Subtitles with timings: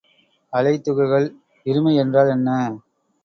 [0.53, 1.27] அலை துகள்
[1.65, 2.49] இருமை என்றால் என்ன?